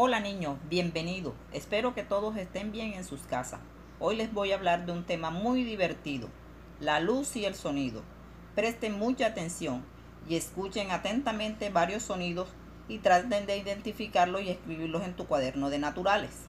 Hola 0.00 0.20
niños, 0.20 0.58
bienvenidos. 0.70 1.34
Espero 1.52 1.92
que 1.92 2.04
todos 2.04 2.36
estén 2.36 2.70
bien 2.70 2.92
en 2.92 3.02
sus 3.02 3.22
casas. 3.22 3.58
Hoy 3.98 4.14
les 4.14 4.32
voy 4.32 4.52
a 4.52 4.54
hablar 4.54 4.86
de 4.86 4.92
un 4.92 5.02
tema 5.02 5.30
muy 5.30 5.64
divertido, 5.64 6.28
la 6.78 7.00
luz 7.00 7.34
y 7.34 7.44
el 7.46 7.56
sonido. 7.56 8.04
Presten 8.54 8.96
mucha 8.96 9.26
atención 9.26 9.84
y 10.28 10.36
escuchen 10.36 10.92
atentamente 10.92 11.70
varios 11.70 12.04
sonidos 12.04 12.48
y 12.86 12.98
traten 12.98 13.44
de 13.46 13.58
identificarlos 13.58 14.42
y 14.42 14.50
escribirlos 14.50 15.02
en 15.02 15.16
tu 15.16 15.26
cuaderno 15.26 15.68
de 15.68 15.80
naturales. 15.80 16.47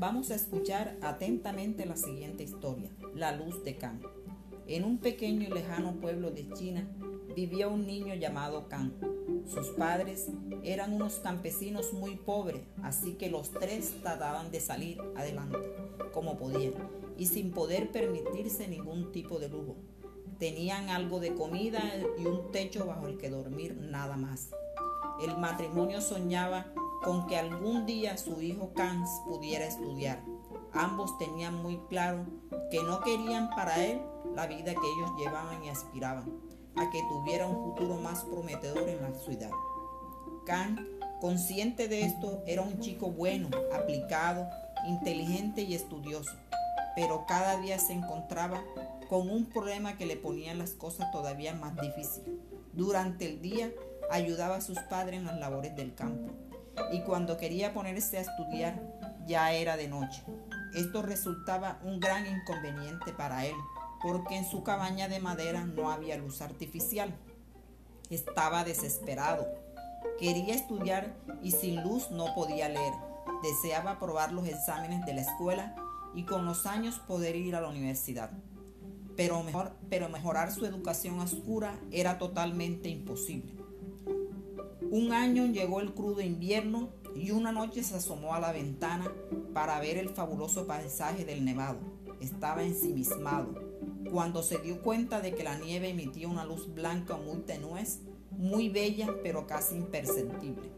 Vamos 0.00 0.30
a 0.30 0.34
escuchar 0.34 0.96
atentamente 1.02 1.84
la 1.84 1.94
siguiente 1.94 2.42
historia, 2.42 2.90
La 3.14 3.32
luz 3.32 3.62
de 3.64 3.76
Can. 3.76 4.00
En 4.66 4.84
un 4.84 4.96
pequeño 4.96 5.42
y 5.46 5.50
lejano 5.50 5.92
pueblo 6.00 6.30
de 6.30 6.48
China 6.54 6.88
vivía 7.36 7.68
un 7.68 7.86
niño 7.86 8.14
llamado 8.14 8.66
Can. 8.66 8.94
Sus 9.46 9.68
padres 9.68 10.28
eran 10.62 10.94
unos 10.94 11.16
campesinos 11.16 11.92
muy 11.92 12.16
pobres, 12.16 12.62
así 12.82 13.12
que 13.12 13.28
los 13.28 13.50
tres 13.50 13.94
trataban 14.00 14.50
de 14.50 14.60
salir 14.60 14.98
adelante 15.16 15.58
como 16.14 16.38
podían 16.38 16.72
y 17.18 17.26
sin 17.26 17.50
poder 17.50 17.92
permitirse 17.92 18.68
ningún 18.68 19.12
tipo 19.12 19.38
de 19.38 19.50
lujo. 19.50 19.76
Tenían 20.38 20.88
algo 20.88 21.20
de 21.20 21.34
comida 21.34 21.82
y 22.18 22.24
un 22.24 22.50
techo 22.52 22.86
bajo 22.86 23.06
el 23.06 23.18
que 23.18 23.28
dormir 23.28 23.76
nada 23.76 24.16
más. 24.16 24.48
El 25.22 25.36
matrimonio 25.36 26.00
soñaba 26.00 26.72
con 27.02 27.26
que 27.26 27.36
algún 27.36 27.86
día 27.86 28.16
su 28.16 28.40
hijo 28.42 28.72
Kans 28.74 29.08
pudiera 29.26 29.64
estudiar. 29.64 30.22
Ambos 30.72 31.16
tenían 31.18 31.62
muy 31.62 31.78
claro 31.88 32.26
que 32.70 32.82
no 32.82 33.00
querían 33.00 33.50
para 33.50 33.84
él 33.84 34.00
la 34.34 34.46
vida 34.46 34.74
que 34.74 34.92
ellos 34.96 35.10
llevaban 35.18 35.64
y 35.64 35.68
aspiraban 35.68 36.30
a 36.76 36.90
que 36.90 37.02
tuviera 37.08 37.46
un 37.46 37.56
futuro 37.64 37.96
más 37.96 38.24
prometedor 38.24 38.88
en 38.88 39.02
la 39.02 39.12
ciudad. 39.18 39.50
Khan, 40.46 40.86
consciente 41.20 41.88
de 41.88 42.02
esto, 42.02 42.42
era 42.46 42.62
un 42.62 42.78
chico 42.80 43.10
bueno, 43.10 43.48
aplicado, 43.74 44.48
inteligente 44.86 45.62
y 45.62 45.74
estudioso, 45.74 46.32
pero 46.94 47.24
cada 47.26 47.58
día 47.60 47.78
se 47.78 47.92
encontraba 47.92 48.62
con 49.08 49.28
un 49.28 49.46
problema 49.46 49.96
que 49.96 50.06
le 50.06 50.16
ponía 50.16 50.54
las 50.54 50.70
cosas 50.72 51.10
todavía 51.10 51.54
más 51.54 51.74
difíciles. 51.80 52.30
Durante 52.72 53.26
el 53.26 53.42
día 53.42 53.72
ayudaba 54.10 54.56
a 54.56 54.60
sus 54.60 54.78
padres 54.78 55.18
en 55.18 55.26
las 55.26 55.38
labores 55.38 55.74
del 55.74 55.94
campo 55.94 56.30
y 56.92 57.00
cuando 57.02 57.36
quería 57.36 57.72
ponerse 57.72 58.18
a 58.18 58.22
estudiar 58.22 58.80
ya 59.26 59.52
era 59.52 59.76
de 59.76 59.88
noche. 59.88 60.22
Esto 60.74 61.02
resultaba 61.02 61.80
un 61.84 62.00
gran 62.00 62.26
inconveniente 62.26 63.12
para 63.12 63.46
él, 63.46 63.56
porque 64.02 64.36
en 64.36 64.44
su 64.44 64.62
cabaña 64.62 65.08
de 65.08 65.20
madera 65.20 65.64
no 65.64 65.90
había 65.90 66.16
luz 66.16 66.40
artificial. 66.40 67.14
Estaba 68.08 68.64
desesperado. 68.64 69.46
Quería 70.18 70.54
estudiar 70.54 71.14
y 71.42 71.52
sin 71.52 71.82
luz 71.82 72.10
no 72.10 72.34
podía 72.34 72.68
leer. 72.68 72.92
Deseaba 73.42 73.92
aprobar 73.92 74.32
los 74.32 74.46
exámenes 74.46 75.04
de 75.06 75.14
la 75.14 75.22
escuela 75.22 75.74
y 76.14 76.24
con 76.24 76.44
los 76.44 76.66
años 76.66 76.98
poder 76.98 77.36
ir 77.36 77.54
a 77.54 77.60
la 77.60 77.68
universidad. 77.68 78.30
Pero, 79.16 79.42
mejor, 79.42 79.72
pero 79.88 80.08
mejorar 80.08 80.50
su 80.50 80.64
educación 80.66 81.20
oscura 81.20 81.78
era 81.90 82.18
totalmente 82.18 82.88
imposible. 82.88 83.59
Un 84.90 85.12
año 85.12 85.46
llegó 85.46 85.80
el 85.80 85.94
crudo 85.94 86.20
invierno 86.20 86.88
y 87.14 87.30
una 87.30 87.52
noche 87.52 87.84
se 87.84 87.94
asomó 87.94 88.34
a 88.34 88.40
la 88.40 88.50
ventana 88.50 89.08
para 89.54 89.78
ver 89.78 89.96
el 89.96 90.08
fabuloso 90.08 90.66
paisaje 90.66 91.24
del 91.24 91.44
nevado. 91.44 91.78
Estaba 92.18 92.64
ensimismado. 92.64 93.54
Cuando 94.10 94.42
se 94.42 94.58
dio 94.58 94.82
cuenta 94.82 95.20
de 95.20 95.32
que 95.32 95.44
la 95.44 95.56
nieve 95.56 95.90
emitía 95.90 96.26
una 96.26 96.44
luz 96.44 96.74
blanca 96.74 97.16
muy 97.16 97.36
tenue, 97.42 97.84
muy 98.32 98.68
bella 98.68 99.14
pero 99.22 99.46
casi 99.46 99.76
imperceptible. 99.76 100.72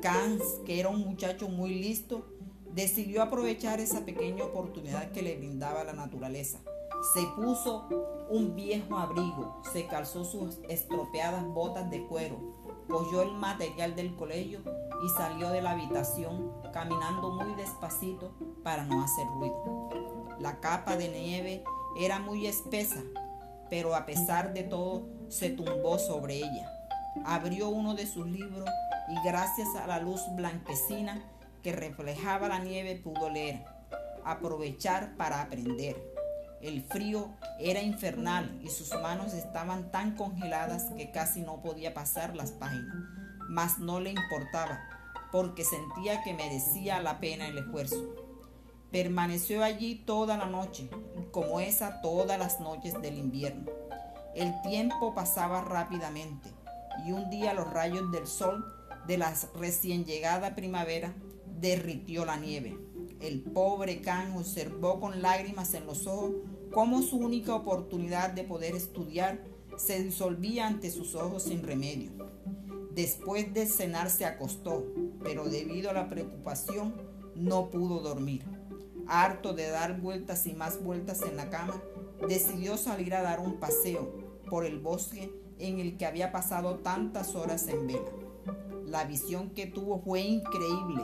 Kans, 0.00 0.44
que 0.64 0.78
era 0.78 0.88
un 0.88 1.00
muchacho 1.00 1.48
muy 1.48 1.74
listo, 1.74 2.24
decidió 2.72 3.20
aprovechar 3.20 3.80
esa 3.80 4.04
pequeña 4.04 4.44
oportunidad 4.44 5.10
que 5.10 5.22
le 5.22 5.36
brindaba 5.36 5.82
la 5.82 5.92
naturaleza. 5.92 6.60
Se 7.02 7.26
puso 7.28 7.88
un 8.28 8.54
viejo 8.54 8.98
abrigo, 8.98 9.62
se 9.72 9.86
calzó 9.86 10.24
sus 10.24 10.58
estropeadas 10.68 11.46
botas 11.46 11.90
de 11.90 12.06
cuero, 12.06 12.38
cogió 12.88 13.22
el 13.22 13.32
material 13.32 13.96
del 13.96 14.14
colegio 14.16 14.60
y 15.02 15.08
salió 15.16 15.48
de 15.50 15.62
la 15.62 15.70
habitación 15.70 16.52
caminando 16.74 17.30
muy 17.30 17.54
despacito 17.54 18.34
para 18.62 18.84
no 18.84 19.02
hacer 19.02 19.26
ruido. 19.28 19.88
La 20.38 20.60
capa 20.60 20.96
de 20.98 21.08
nieve 21.08 21.64
era 21.98 22.18
muy 22.18 22.46
espesa, 22.46 23.02
pero 23.70 23.94
a 23.94 24.04
pesar 24.04 24.52
de 24.52 24.64
todo 24.64 25.08
se 25.28 25.48
tumbó 25.48 25.98
sobre 25.98 26.36
ella. 26.36 26.70
Abrió 27.24 27.70
uno 27.70 27.94
de 27.94 28.06
sus 28.06 28.26
libros 28.26 28.68
y 29.08 29.26
gracias 29.26 29.74
a 29.74 29.86
la 29.86 30.00
luz 30.00 30.20
blanquecina 30.36 31.24
que 31.62 31.72
reflejaba 31.72 32.48
la 32.48 32.58
nieve 32.58 32.96
pudo 32.96 33.30
leer, 33.30 33.64
aprovechar 34.22 35.16
para 35.16 35.40
aprender. 35.40 36.19
El 36.60 36.82
frío 36.82 37.30
era 37.58 37.80
infernal 37.80 38.60
y 38.62 38.68
sus 38.68 38.90
manos 39.00 39.32
estaban 39.32 39.90
tan 39.90 40.14
congeladas 40.14 40.90
que 40.96 41.10
casi 41.10 41.40
no 41.40 41.62
podía 41.62 41.94
pasar 41.94 42.36
las 42.36 42.52
páginas. 42.52 42.94
Mas 43.48 43.78
no 43.78 43.98
le 43.98 44.10
importaba, 44.10 44.78
porque 45.32 45.64
sentía 45.64 46.22
que 46.22 46.34
merecía 46.34 47.00
la 47.00 47.18
pena 47.18 47.48
el 47.48 47.58
esfuerzo. 47.58 48.14
Permaneció 48.90 49.64
allí 49.64 50.02
toda 50.04 50.36
la 50.36 50.46
noche, 50.46 50.90
como 51.30 51.60
esa 51.60 52.02
todas 52.02 52.38
las 52.38 52.60
noches 52.60 53.00
del 53.00 53.16
invierno. 53.16 53.70
El 54.34 54.52
tiempo 54.62 55.14
pasaba 55.14 55.62
rápidamente 55.62 56.50
y 57.06 57.12
un 57.12 57.30
día 57.30 57.54
los 57.54 57.72
rayos 57.72 58.12
del 58.12 58.26
sol 58.26 58.64
de 59.06 59.16
la 59.16 59.34
recién 59.54 60.04
llegada 60.04 60.54
primavera 60.54 61.14
derritió 61.46 62.24
la 62.24 62.36
nieve. 62.36 62.76
El 63.20 63.42
pobre 63.42 64.00
Can 64.00 64.36
observó 64.36 65.00
con 65.00 65.20
lágrimas 65.22 65.74
en 65.74 65.86
los 65.86 66.06
ojos 66.06 66.32
cómo 66.72 67.02
su 67.02 67.16
única 67.16 67.54
oportunidad 67.54 68.30
de 68.30 68.44
poder 68.44 68.74
estudiar 68.74 69.40
se 69.76 70.02
disolvía 70.02 70.66
ante 70.66 70.90
sus 70.90 71.14
ojos 71.14 71.44
sin 71.44 71.62
remedio. 71.62 72.10
Después 72.94 73.52
de 73.54 73.66
cenar 73.66 74.10
se 74.10 74.24
acostó, 74.24 74.84
pero 75.22 75.48
debido 75.48 75.90
a 75.90 75.94
la 75.94 76.08
preocupación 76.08 76.94
no 77.34 77.70
pudo 77.70 78.00
dormir. 78.00 78.44
Harto 79.06 79.54
de 79.54 79.68
dar 79.68 80.00
vueltas 80.00 80.46
y 80.46 80.52
más 80.52 80.82
vueltas 80.82 81.22
en 81.22 81.36
la 81.36 81.50
cama, 81.50 81.80
decidió 82.28 82.76
salir 82.76 83.14
a 83.14 83.22
dar 83.22 83.40
un 83.40 83.58
paseo 83.58 84.12
por 84.48 84.64
el 84.64 84.78
bosque 84.78 85.32
en 85.58 85.80
el 85.80 85.96
que 85.96 86.06
había 86.06 86.32
pasado 86.32 86.76
tantas 86.78 87.34
horas 87.34 87.66
en 87.68 87.86
vela. 87.86 88.10
La 88.84 89.04
visión 89.04 89.50
que 89.50 89.66
tuvo 89.66 90.00
fue 90.00 90.20
increíble 90.20 91.02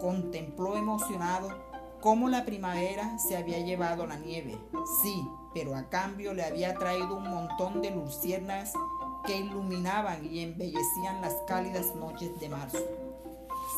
Contempló 0.00 0.76
emocionado 0.76 1.69
cómo 2.00 2.28
la 2.28 2.44
primavera 2.44 3.18
se 3.18 3.36
había 3.36 3.58
llevado 3.60 4.06
la 4.06 4.16
nieve. 4.16 4.58
Sí, 5.02 5.22
pero 5.54 5.76
a 5.76 5.88
cambio 5.88 6.32
le 6.32 6.44
había 6.44 6.74
traído 6.74 7.16
un 7.16 7.28
montón 7.28 7.82
de 7.82 7.90
luciernas 7.90 8.72
que 9.26 9.36
iluminaban 9.36 10.24
y 10.24 10.40
embellecían 10.40 11.20
las 11.20 11.34
cálidas 11.46 11.94
noches 11.94 12.38
de 12.40 12.48
marzo. 12.48 12.78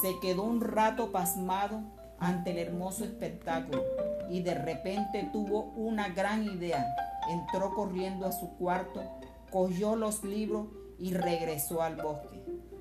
Se 0.01 0.19
quedó 0.21 0.45
un 0.45 0.61
rato 0.61 1.11
pasmado 1.11 1.83
ante 2.19 2.53
el 2.53 2.59
hermoso 2.59 3.05
espectáculo 3.05 3.83
y 4.31 4.43
de 4.43 4.55
repente 4.55 5.29
tuvo 5.33 5.73
una 5.77 6.09
gran 6.09 6.45
idea. 6.45 6.87
Entró 7.29 7.75
corriendo 7.75 8.27
a 8.27 8.33
su 8.33 8.57
cuarto, 8.57 9.03
cogió 9.51 9.97
los 9.97 10.23
libros 10.23 10.69
y 10.99 11.13
regresó 11.15 11.83
al 11.83 11.97
bosque. 11.97 12.41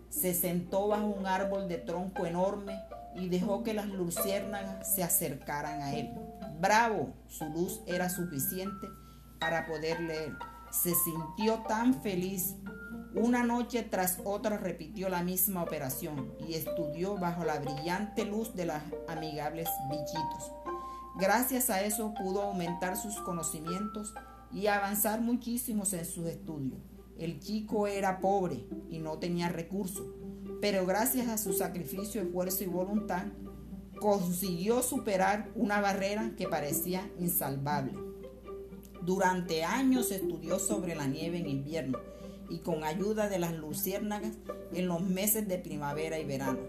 Se 0.09 0.33
sentó 0.33 0.87
bajo 0.87 1.07
un 1.07 1.25
árbol 1.25 1.67
de 1.67 1.77
tronco 1.77 2.25
enorme 2.25 2.77
y 3.15 3.29
dejó 3.29 3.63
que 3.63 3.73
las 3.73 3.87
luciérnagas 3.87 4.93
se 4.95 5.03
acercaran 5.03 5.81
a 5.81 5.95
él. 5.95 6.11
Bravo, 6.59 7.13
su 7.27 7.45
luz 7.45 7.81
era 7.85 8.09
suficiente 8.09 8.87
para 9.39 9.65
poder 9.65 9.99
leer. 10.01 10.33
Se 10.71 10.93
sintió 10.93 11.63
tan 11.67 12.01
feliz. 12.01 12.55
Una 13.13 13.43
noche 13.43 13.83
tras 13.83 14.19
otra 14.23 14.57
repitió 14.57 15.09
la 15.09 15.23
misma 15.23 15.63
operación 15.63 16.33
y 16.47 16.53
estudió 16.53 17.17
bajo 17.17 17.43
la 17.43 17.59
brillante 17.59 18.23
luz 18.25 18.55
de 18.55 18.65
los 18.65 18.77
amigables 19.09 19.67
bichitos. 19.89 20.51
Gracias 21.19 21.69
a 21.69 21.81
eso 21.81 22.13
pudo 22.13 22.41
aumentar 22.43 22.95
sus 22.95 23.19
conocimientos 23.21 24.13
y 24.53 24.67
avanzar 24.67 25.19
muchísimos 25.19 25.91
en 25.93 26.05
sus 26.05 26.25
estudios. 26.27 26.79
El 27.17 27.39
chico 27.39 27.87
era 27.87 28.19
pobre 28.19 28.65
y 28.89 28.99
no 28.99 29.19
tenía 29.19 29.49
recursos, 29.49 30.07
pero 30.61 30.85
gracias 30.85 31.27
a 31.27 31.39
su 31.39 31.53
sacrificio, 31.53 32.21
esfuerzo 32.21 32.63
y 32.63 32.67
voluntad, 32.67 33.25
consiguió 33.99 34.81
superar 34.83 35.49
una 35.55 35.81
barrera 35.81 36.33
que 36.37 36.47
parecía 36.47 37.09
insalvable. 37.19 37.93
Durante 39.01 39.63
años 39.63 40.11
estudió 40.11 40.59
sobre 40.59 40.95
la 40.95 41.07
nieve 41.07 41.39
en 41.39 41.47
invierno 41.47 41.99
y 42.49 42.59
con 42.59 42.83
ayuda 42.83 43.27
de 43.27 43.39
las 43.39 43.53
luciérnagas 43.53 44.37
en 44.73 44.87
los 44.87 45.01
meses 45.01 45.47
de 45.47 45.57
primavera 45.57 46.19
y 46.19 46.25
verano. 46.25 46.59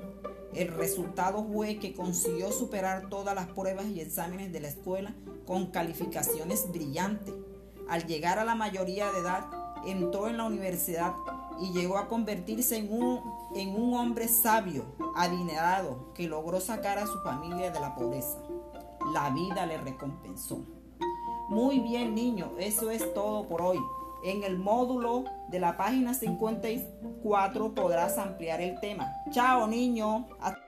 El 0.55 0.69
resultado 0.69 1.45
fue 1.45 1.79
que 1.79 1.93
consiguió 1.93 2.53
superar 2.53 3.09
todas 3.09 3.35
las 3.35 3.49
pruebas 3.49 3.87
y 3.87 4.01
exámenes 4.01 4.53
de 4.53 4.61
la 4.61 4.69
escuela 4.69 5.15
con 5.47 5.67
calificaciones 5.67 6.71
brillantes. 6.71 7.35
Al 7.89 8.07
llegar 8.07 8.39
a 8.39 8.45
la 8.45 8.55
mayoría 8.55 9.11
de 9.13 9.21
edad, 9.21 9.47
entró 9.87 10.29
en 10.29 10.37
la 10.37 10.45
universidad 10.45 11.13
y 11.63 11.73
llegó 11.73 11.97
a 11.97 12.09
convertirse 12.09 12.77
en 12.77 12.93
un, 12.93 13.21
en 13.55 13.75
un 13.75 13.95
hombre 13.95 14.27
sabio, 14.27 14.85
adinerado, 15.15 16.13
que 16.13 16.27
logró 16.27 16.61
sacar 16.61 16.99
a 16.99 17.07
su 17.07 17.21
familia 17.21 17.71
de 17.71 17.79
la 17.79 17.95
pobreza. 17.95 18.39
La 19.15 19.31
vida 19.31 19.65
le 19.67 19.79
recompensó. 19.79 20.65
Muy 21.49 21.79
bien, 21.79 22.15
niño, 22.15 22.53
eso 22.59 22.91
es 22.91 23.15
todo 23.15 23.49
por 23.49 23.63
hoy. 23.63 23.79
En 24.25 24.43
el 24.43 24.59
módulo 24.59 25.25
de 25.51 25.61
la 25.61 25.77
página 25.77 26.15
54 26.15 27.75
podrás 27.75 28.19
ampliar 28.19 28.61
el 28.61 28.81
tema. 28.81 29.13
Chao, 29.31 29.67
niño. 29.67 30.27
Hasta 30.41 30.62